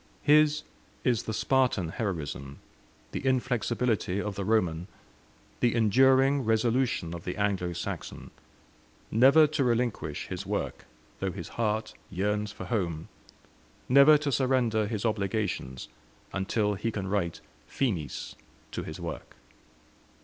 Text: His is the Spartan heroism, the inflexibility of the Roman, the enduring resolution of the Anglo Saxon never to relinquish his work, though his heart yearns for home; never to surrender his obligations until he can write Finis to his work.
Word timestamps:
His 0.23 0.63
is 1.03 1.21
the 1.21 1.31
Spartan 1.31 1.89
heroism, 1.89 2.57
the 3.11 3.23
inflexibility 3.23 4.19
of 4.19 4.33
the 4.33 4.43
Roman, 4.43 4.87
the 5.59 5.75
enduring 5.75 6.41
resolution 6.43 7.13
of 7.13 7.23
the 7.23 7.37
Anglo 7.37 7.71
Saxon 7.73 8.31
never 9.11 9.45
to 9.45 9.63
relinquish 9.63 10.25
his 10.25 10.43
work, 10.43 10.85
though 11.19 11.31
his 11.31 11.49
heart 11.49 11.93
yearns 12.09 12.51
for 12.51 12.65
home; 12.65 13.09
never 13.87 14.17
to 14.17 14.31
surrender 14.31 14.87
his 14.87 15.05
obligations 15.05 15.87
until 16.33 16.73
he 16.73 16.89
can 16.89 17.05
write 17.07 17.39
Finis 17.67 18.35
to 18.71 18.81
his 18.81 18.99
work. 18.99 19.35